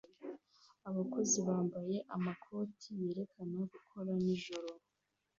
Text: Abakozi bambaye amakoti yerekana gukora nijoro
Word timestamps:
Abakozi 0.89 1.37
bambaye 1.47 1.95
amakoti 2.15 2.87
yerekana 3.01 3.59
gukora 3.73 4.11
nijoro 4.23 4.69